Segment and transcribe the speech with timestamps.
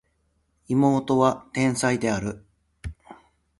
[0.67, 2.43] 妹は天才である